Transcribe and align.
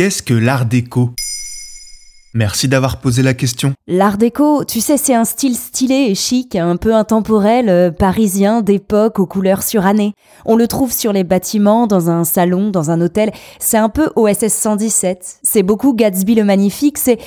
Qu'est-ce 0.00 0.22
que 0.22 0.32
l'art 0.32 0.64
déco? 0.64 1.10
Merci 2.32 2.68
d'avoir 2.68 3.00
posé 3.00 3.22
la 3.22 3.34
question. 3.34 3.74
L'art 3.86 4.16
déco, 4.16 4.64
tu 4.64 4.80
sais, 4.80 4.96
c'est 4.96 5.14
un 5.14 5.26
style 5.26 5.54
stylé 5.54 6.06
et 6.08 6.14
chic, 6.14 6.56
un 6.56 6.76
peu 6.76 6.94
intemporel, 6.94 7.68
euh, 7.68 7.90
parisien, 7.90 8.62
d'époque, 8.62 9.18
aux 9.18 9.26
couleurs 9.26 9.62
surannées. 9.62 10.14
On 10.46 10.56
le 10.56 10.66
trouve 10.68 10.90
sur 10.90 11.12
les 11.12 11.22
bâtiments, 11.22 11.86
dans 11.86 12.08
un 12.08 12.24
salon, 12.24 12.70
dans 12.70 12.90
un 12.90 12.98
hôtel. 13.02 13.30
C'est 13.58 13.76
un 13.76 13.90
peu 13.90 14.10
OSS 14.16 14.48
117. 14.48 15.40
C'est 15.42 15.62
beaucoup 15.62 15.92
Gatsby 15.92 16.34
le 16.34 16.44
Magnifique. 16.44 16.96
C'est 16.96 17.18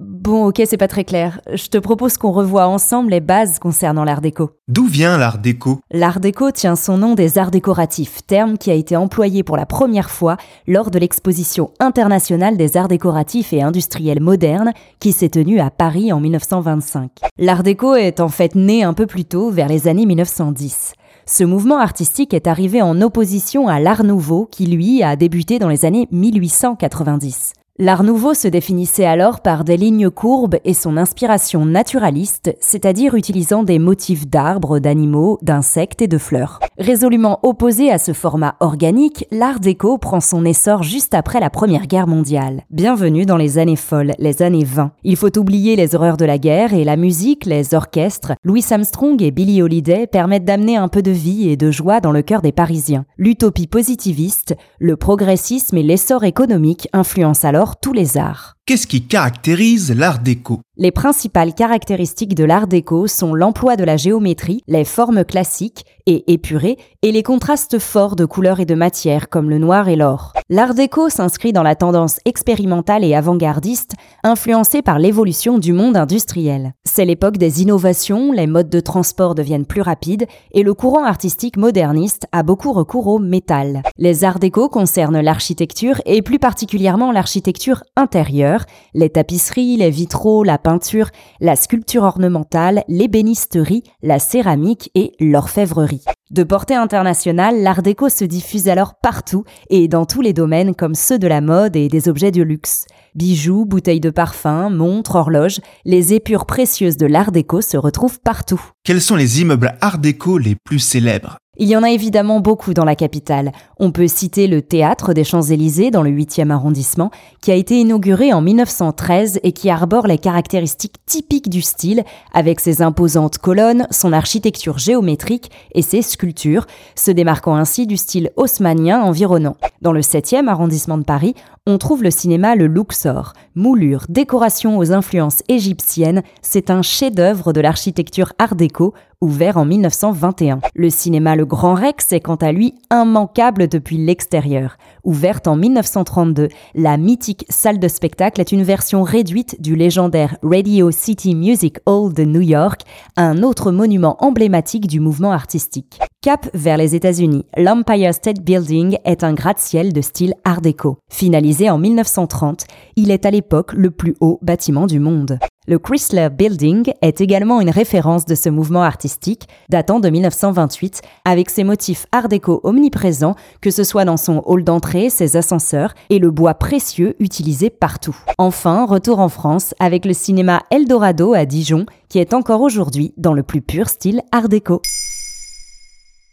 Bon, 0.00 0.46
ok, 0.46 0.60
c'est 0.66 0.76
pas 0.76 0.88
très 0.88 1.04
clair. 1.04 1.40
Je 1.52 1.68
te 1.68 1.78
propose 1.78 2.16
qu'on 2.16 2.32
revoie 2.32 2.66
ensemble 2.66 3.10
les 3.10 3.20
bases 3.20 3.60
concernant 3.60 4.02
l'art 4.02 4.20
déco. 4.20 4.50
D'où 4.66 4.86
vient 4.86 5.16
l'art 5.16 5.38
déco? 5.38 5.78
L'art 5.92 6.18
déco 6.18 6.50
tient 6.50 6.74
son 6.74 6.98
nom 6.98 7.14
des 7.14 7.38
arts 7.38 7.52
décoratifs, 7.52 8.26
terme 8.26 8.58
qui 8.58 8.72
a 8.72 8.74
été 8.74 8.96
employé 8.96 9.44
pour 9.44 9.56
la 9.56 9.66
première 9.66 10.10
fois 10.10 10.36
lors 10.66 10.90
de 10.90 10.98
l'exposition 10.98 11.70
internationale 11.78 12.56
des 12.56 12.76
arts 12.76 12.88
décoratifs 12.88 13.52
et 13.52 13.62
industriels 13.62 14.20
modernes 14.20 14.72
qui 14.98 15.12
s'est 15.12 15.28
tenue 15.28 15.60
à 15.60 15.70
Paris 15.70 16.12
en 16.12 16.18
1925. 16.18 17.10
L'art 17.38 17.62
déco 17.62 17.94
est 17.94 18.18
en 18.18 18.28
fait 18.28 18.56
né 18.56 18.82
un 18.82 18.94
peu 18.94 19.06
plus 19.06 19.24
tôt, 19.24 19.50
vers 19.50 19.68
les 19.68 19.86
années 19.86 20.06
1910. 20.06 20.94
Ce 21.24 21.44
mouvement 21.44 21.78
artistique 21.78 22.34
est 22.34 22.48
arrivé 22.48 22.82
en 22.82 23.00
opposition 23.00 23.68
à 23.68 23.78
l'art 23.78 24.02
nouveau 24.02 24.48
qui, 24.50 24.66
lui, 24.66 25.04
a 25.04 25.14
débuté 25.14 25.60
dans 25.60 25.68
les 25.68 25.84
années 25.84 26.08
1890. 26.10 27.52
L'art 27.80 28.04
nouveau 28.04 28.34
se 28.34 28.46
définissait 28.46 29.04
alors 29.04 29.40
par 29.40 29.64
des 29.64 29.76
lignes 29.76 30.08
courbes 30.08 30.58
et 30.64 30.74
son 30.74 30.96
inspiration 30.96 31.66
naturaliste, 31.66 32.56
c'est-à-dire 32.60 33.16
utilisant 33.16 33.64
des 33.64 33.80
motifs 33.80 34.28
d'arbres, 34.28 34.78
d'animaux, 34.78 35.40
d'insectes 35.42 36.00
et 36.00 36.06
de 36.06 36.16
fleurs. 36.16 36.60
Résolument 36.78 37.40
opposé 37.42 37.90
à 37.90 37.98
ce 37.98 38.12
format 38.12 38.54
organique, 38.60 39.26
l'art 39.32 39.58
déco 39.58 39.98
prend 39.98 40.20
son 40.20 40.44
essor 40.44 40.84
juste 40.84 41.14
après 41.14 41.40
la 41.40 41.50
Première 41.50 41.88
Guerre 41.88 42.06
mondiale. 42.06 42.62
Bienvenue 42.70 43.26
dans 43.26 43.36
les 43.36 43.58
années 43.58 43.74
folles, 43.74 44.12
les 44.20 44.42
années 44.42 44.62
20. 44.62 44.92
Il 45.02 45.16
faut 45.16 45.36
oublier 45.36 45.74
les 45.74 45.96
horreurs 45.96 46.16
de 46.16 46.24
la 46.24 46.38
guerre 46.38 46.74
et 46.74 46.84
la 46.84 46.96
musique, 46.96 47.44
les 47.44 47.74
orchestres, 47.74 48.34
Louis 48.44 48.64
Armstrong 48.70 49.20
et 49.20 49.32
Billie 49.32 49.62
Holiday 49.62 50.06
permettent 50.06 50.44
d'amener 50.44 50.76
un 50.76 50.86
peu 50.86 51.02
de 51.02 51.10
vie 51.10 51.48
et 51.48 51.56
de 51.56 51.72
joie 51.72 52.00
dans 52.00 52.12
le 52.12 52.22
cœur 52.22 52.40
des 52.40 52.52
Parisiens. 52.52 53.04
L'utopie 53.18 53.66
positiviste, 53.66 54.54
le 54.78 54.96
progressisme 54.96 55.76
et 55.76 55.82
l'essor 55.82 56.22
économique 56.22 56.88
influencent 56.92 57.48
alors 57.48 57.63
tous 57.80 57.92
les 57.92 58.16
arts. 58.16 58.53
Qu'est-ce 58.66 58.86
qui 58.86 59.06
caractérise 59.06 59.92
l'art 59.94 60.20
déco? 60.20 60.62
Les 60.78 60.90
principales 60.90 61.54
caractéristiques 61.54 62.34
de 62.34 62.44
l'art 62.44 62.66
déco 62.66 63.06
sont 63.06 63.34
l'emploi 63.34 63.76
de 63.76 63.84
la 63.84 63.98
géométrie, 63.98 64.62
les 64.66 64.84
formes 64.84 65.22
classiques 65.22 65.84
et 66.06 66.32
épurées, 66.32 66.78
et 67.02 67.12
les 67.12 67.22
contrastes 67.22 67.78
forts 67.78 68.16
de 68.16 68.24
couleurs 68.24 68.60
et 68.60 68.64
de 68.64 68.74
matières 68.74 69.28
comme 69.28 69.50
le 69.50 69.58
noir 69.58 69.88
et 69.88 69.96
l'or. 69.96 70.32
L'art 70.48 70.72
déco 70.72 71.10
s'inscrit 71.10 71.52
dans 71.52 71.62
la 71.62 71.76
tendance 71.76 72.20
expérimentale 72.24 73.04
et 73.04 73.14
avant-gardiste, 73.14 73.92
influencée 74.24 74.80
par 74.80 74.98
l'évolution 74.98 75.58
du 75.58 75.74
monde 75.74 75.96
industriel. 75.96 76.72
C'est 76.84 77.04
l'époque 77.04 77.36
des 77.36 77.60
innovations, 77.62 78.32
les 78.32 78.46
modes 78.46 78.70
de 78.70 78.80
transport 78.80 79.34
deviennent 79.34 79.66
plus 79.66 79.82
rapides, 79.82 80.26
et 80.52 80.62
le 80.62 80.74
courant 80.74 81.04
artistique 81.04 81.58
moderniste 81.58 82.26
a 82.32 82.42
beaucoup 82.42 82.72
recours 82.72 83.08
au 83.08 83.18
métal. 83.18 83.82
Les 83.98 84.24
arts 84.24 84.38
déco 84.38 84.68
concernent 84.68 85.20
l'architecture 85.20 86.00
et 86.06 86.22
plus 86.22 86.38
particulièrement 86.38 87.12
l'architecture 87.12 87.84
intérieure 87.94 88.53
les 88.94 89.10
tapisseries, 89.10 89.76
les 89.76 89.90
vitraux, 89.90 90.44
la 90.44 90.58
peinture, 90.58 91.10
la 91.40 91.56
sculpture 91.56 92.02
ornementale, 92.02 92.84
l'ébénisterie, 92.88 93.82
la 94.02 94.18
céramique 94.18 94.90
et 94.94 95.12
l'orfèvrerie. 95.20 96.04
De 96.30 96.42
portée 96.42 96.74
internationale, 96.74 97.62
l'art 97.62 97.82
déco 97.82 98.08
se 98.08 98.24
diffuse 98.24 98.68
alors 98.68 98.94
partout 98.94 99.44
et 99.70 99.88
dans 99.88 100.06
tous 100.06 100.20
les 100.20 100.32
domaines 100.32 100.74
comme 100.74 100.94
ceux 100.94 101.18
de 101.18 101.28
la 101.28 101.40
mode 101.40 101.76
et 101.76 101.88
des 101.88 102.08
objets 102.08 102.32
de 102.32 102.42
luxe. 102.42 102.86
Bijoux, 103.14 103.64
bouteilles 103.64 104.00
de 104.00 104.10
parfum, 104.10 104.70
montres, 104.70 105.14
horloges, 105.14 105.60
les 105.84 106.14
épures 106.14 106.46
précieuses 106.46 106.96
de 106.96 107.06
l'art 107.06 107.30
déco 107.30 107.60
se 107.60 107.76
retrouvent 107.76 108.20
partout. 108.20 108.60
Quels 108.82 109.00
sont 109.00 109.16
les 109.16 109.40
immeubles 109.40 109.76
art 109.80 109.98
déco 109.98 110.38
les 110.38 110.56
plus 110.64 110.80
célèbres? 110.80 111.38
Il 111.56 111.68
y 111.68 111.76
en 111.76 111.82
a 111.82 111.90
évidemment 111.90 112.40
beaucoup 112.40 112.74
dans 112.74 112.84
la 112.84 112.96
capitale. 112.96 113.52
On 113.78 113.92
peut 113.92 114.08
citer 114.08 114.46
le 114.46 114.62
Théâtre 114.62 115.14
des 115.14 115.24
Champs-Élysées 115.24 115.90
dans 115.90 116.02
le 116.02 116.10
8e 116.10 116.50
arrondissement, 116.50 117.10
qui 117.40 117.50
a 117.50 117.54
été 117.54 117.78
inauguré 117.78 118.32
en 118.32 118.40
1913 118.40 119.40
et 119.42 119.52
qui 119.52 119.70
arbore 119.70 120.06
les 120.06 120.18
caractéristiques 120.18 120.96
typiques 121.06 121.48
du 121.48 121.62
style, 121.62 122.04
avec 122.32 122.60
ses 122.60 122.82
imposantes 122.82 123.38
colonnes, 123.38 123.86
son 123.90 124.12
architecture 124.12 124.78
géométrique 124.78 125.50
et 125.74 125.82
ses 125.82 126.02
sculptures, 126.02 126.66
se 126.94 127.10
démarquant 127.10 127.54
ainsi 127.54 127.86
du 127.86 127.96
style 127.96 128.30
haussmannien 128.36 129.02
environnant. 129.02 129.56
Dans 129.80 129.92
le 129.92 130.00
7e 130.00 130.48
arrondissement 130.48 130.98
de 130.98 131.04
Paris, 131.04 131.34
on 131.66 131.78
trouve 131.78 132.02
le 132.02 132.10
cinéma 132.10 132.56
Le 132.56 132.66
Luxor. 132.66 133.32
Moulure, 133.54 134.04
décoration 134.08 134.76
aux 134.76 134.92
influences 134.92 135.42
égyptiennes, 135.48 136.22
c'est 136.42 136.70
un 136.70 136.82
chef-d'œuvre 136.82 137.52
de 137.52 137.60
l'architecture 137.60 138.32
art 138.38 138.54
déco 138.54 138.92
ouvert 139.24 139.56
en 139.56 139.64
1921. 139.64 140.60
Le 140.74 140.90
cinéma 140.90 141.34
Le 141.34 141.46
Grand 141.46 141.74
Rex 141.74 142.12
est 142.12 142.20
quant 142.20 142.36
à 142.36 142.52
lui 142.52 142.74
immanquable 142.92 143.68
depuis 143.68 143.96
l'extérieur. 143.96 144.76
Ouverte 145.02 145.48
en 145.48 145.56
1932, 145.56 146.48
la 146.74 146.98
mythique 146.98 147.46
salle 147.48 147.78
de 147.78 147.88
spectacle 147.88 148.40
est 148.40 148.52
une 148.52 148.62
version 148.62 149.02
réduite 149.02 149.60
du 149.62 149.76
légendaire 149.76 150.36
Radio 150.42 150.90
City 150.90 151.34
Music 151.34 151.78
Hall 151.86 152.12
de 152.12 152.24
New 152.24 152.42
York, 152.42 152.82
un 153.16 153.42
autre 153.42 153.72
monument 153.72 154.16
emblématique 154.22 154.86
du 154.86 155.00
mouvement 155.00 155.32
artistique. 155.32 155.98
Cap 156.20 156.48
vers 156.54 156.76
les 156.76 156.94
États-Unis, 156.94 157.46
l'Empire 157.56 158.14
State 158.14 158.40
Building 158.40 158.98
est 159.04 159.24
un 159.24 159.32
gratte-ciel 159.32 159.92
de 159.92 160.00
style 160.00 160.34
art 160.44 160.60
déco. 160.60 160.98
Finalisé 161.10 161.70
en 161.70 161.78
1930, 161.78 162.66
il 162.96 163.10
est 163.10 163.26
à 163.26 163.30
l'époque 163.30 163.72
le 163.72 163.90
plus 163.90 164.16
haut 164.20 164.38
bâtiment 164.42 164.86
du 164.86 165.00
monde. 165.00 165.38
Le 165.66 165.78
Chrysler 165.78 166.28
Building 166.30 166.92
est 167.00 167.22
également 167.22 167.62
une 167.62 167.70
référence 167.70 168.26
de 168.26 168.34
ce 168.34 168.50
mouvement 168.50 168.82
artistique 168.82 169.48
datant 169.70 169.98
de 169.98 170.10
1928 170.10 171.00
avec 171.24 171.48
ses 171.48 171.64
motifs 171.64 172.04
art 172.12 172.28
déco 172.28 172.60
omniprésents 172.64 173.34
que 173.62 173.70
ce 173.70 173.82
soit 173.82 174.04
dans 174.04 174.18
son 174.18 174.42
hall 174.44 174.62
d'entrée, 174.62 175.08
ses 175.08 175.38
ascenseurs 175.38 175.94
et 176.10 176.18
le 176.18 176.30
bois 176.30 176.52
précieux 176.52 177.16
utilisé 177.18 177.70
partout. 177.70 178.14
Enfin, 178.36 178.84
retour 178.84 179.20
en 179.20 179.30
France 179.30 179.74
avec 179.78 180.04
le 180.04 180.12
cinéma 180.12 180.62
Eldorado 180.70 181.32
à 181.32 181.46
Dijon 181.46 181.86
qui 182.10 182.18
est 182.18 182.34
encore 182.34 182.60
aujourd'hui 182.60 183.14
dans 183.16 183.32
le 183.32 183.42
plus 183.42 183.62
pur 183.62 183.88
style 183.88 184.20
art 184.32 184.50
déco. 184.50 184.82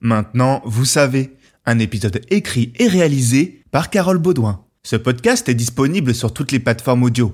Maintenant, 0.01 0.62
vous 0.66 0.86
savez, 0.86 1.38
un 1.66 1.80
épisode 1.80 2.19
écrit 2.31 2.74
et 2.80 2.88
réalisé 2.89 3.63
par 3.72 3.89
Carole 3.89 4.18
Baudouin. 4.18 4.66
Ce 4.84 4.98
podcast 4.98 5.48
est 5.48 5.54
disponible 5.54 6.13
sur 6.13 6.34
toutes 6.34 6.51
les 6.51 6.60
plateformes 6.60 7.04
audio 7.04 7.34